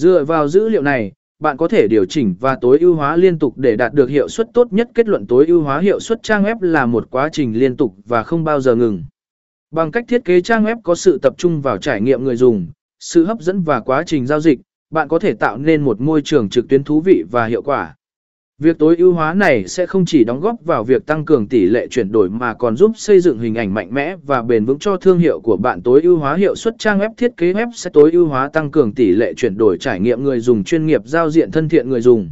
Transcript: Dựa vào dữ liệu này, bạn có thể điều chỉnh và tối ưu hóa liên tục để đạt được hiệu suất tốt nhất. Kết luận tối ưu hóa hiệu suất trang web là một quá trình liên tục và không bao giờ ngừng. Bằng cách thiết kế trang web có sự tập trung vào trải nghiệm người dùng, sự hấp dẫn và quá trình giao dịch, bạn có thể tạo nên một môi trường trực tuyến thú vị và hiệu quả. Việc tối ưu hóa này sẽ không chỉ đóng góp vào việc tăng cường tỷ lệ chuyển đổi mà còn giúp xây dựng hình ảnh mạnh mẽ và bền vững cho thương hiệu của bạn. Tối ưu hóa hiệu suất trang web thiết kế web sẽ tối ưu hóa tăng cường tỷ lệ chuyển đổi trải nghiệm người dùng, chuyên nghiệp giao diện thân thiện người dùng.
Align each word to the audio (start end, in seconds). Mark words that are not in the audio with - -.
Dựa 0.00 0.24
vào 0.24 0.48
dữ 0.48 0.68
liệu 0.68 0.82
này, 0.82 1.12
bạn 1.38 1.56
có 1.56 1.68
thể 1.68 1.88
điều 1.88 2.04
chỉnh 2.04 2.34
và 2.40 2.58
tối 2.60 2.78
ưu 2.78 2.94
hóa 2.94 3.16
liên 3.16 3.38
tục 3.38 3.58
để 3.58 3.76
đạt 3.76 3.94
được 3.94 4.10
hiệu 4.10 4.28
suất 4.28 4.48
tốt 4.54 4.72
nhất. 4.72 4.88
Kết 4.94 5.08
luận 5.08 5.26
tối 5.26 5.46
ưu 5.46 5.62
hóa 5.62 5.80
hiệu 5.80 6.00
suất 6.00 6.22
trang 6.22 6.44
web 6.44 6.56
là 6.60 6.86
một 6.86 7.10
quá 7.10 7.28
trình 7.32 7.58
liên 7.58 7.76
tục 7.76 7.94
và 8.06 8.22
không 8.22 8.44
bao 8.44 8.60
giờ 8.60 8.74
ngừng. 8.74 9.04
Bằng 9.70 9.90
cách 9.90 10.04
thiết 10.08 10.24
kế 10.24 10.40
trang 10.40 10.64
web 10.64 10.76
có 10.82 10.94
sự 10.94 11.18
tập 11.18 11.34
trung 11.38 11.60
vào 11.60 11.78
trải 11.78 12.00
nghiệm 12.00 12.24
người 12.24 12.36
dùng, 12.36 12.68
sự 13.00 13.24
hấp 13.24 13.40
dẫn 13.40 13.62
và 13.62 13.80
quá 13.80 14.02
trình 14.06 14.26
giao 14.26 14.40
dịch, 14.40 14.60
bạn 14.90 15.08
có 15.08 15.18
thể 15.18 15.34
tạo 15.34 15.58
nên 15.58 15.82
một 15.82 16.00
môi 16.00 16.22
trường 16.22 16.48
trực 16.48 16.68
tuyến 16.68 16.84
thú 16.84 17.00
vị 17.00 17.24
và 17.30 17.46
hiệu 17.46 17.62
quả. 17.62 17.94
Việc 18.62 18.78
tối 18.78 18.96
ưu 18.96 19.12
hóa 19.12 19.34
này 19.34 19.68
sẽ 19.68 19.86
không 19.86 20.04
chỉ 20.04 20.24
đóng 20.24 20.40
góp 20.40 20.56
vào 20.64 20.84
việc 20.84 21.06
tăng 21.06 21.24
cường 21.24 21.48
tỷ 21.48 21.66
lệ 21.66 21.86
chuyển 21.90 22.12
đổi 22.12 22.30
mà 22.30 22.54
còn 22.54 22.76
giúp 22.76 22.90
xây 22.96 23.20
dựng 23.20 23.38
hình 23.38 23.54
ảnh 23.54 23.74
mạnh 23.74 23.94
mẽ 23.94 24.16
và 24.26 24.42
bền 24.42 24.64
vững 24.64 24.78
cho 24.78 24.96
thương 24.96 25.18
hiệu 25.18 25.40
của 25.40 25.56
bạn. 25.56 25.82
Tối 25.82 26.02
ưu 26.02 26.16
hóa 26.16 26.34
hiệu 26.34 26.54
suất 26.54 26.74
trang 26.78 26.98
web 26.98 27.10
thiết 27.16 27.36
kế 27.36 27.52
web 27.52 27.70
sẽ 27.74 27.90
tối 27.90 28.12
ưu 28.12 28.26
hóa 28.26 28.48
tăng 28.48 28.70
cường 28.70 28.92
tỷ 28.94 29.10
lệ 29.10 29.34
chuyển 29.34 29.56
đổi 29.56 29.78
trải 29.78 30.00
nghiệm 30.00 30.22
người 30.22 30.40
dùng, 30.40 30.64
chuyên 30.64 30.86
nghiệp 30.86 31.00
giao 31.04 31.30
diện 31.30 31.50
thân 31.50 31.68
thiện 31.68 31.90
người 31.90 32.00
dùng. 32.00 32.30